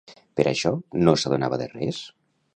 [0.39, 0.71] Per això,
[1.03, 2.03] no s'adonava de res?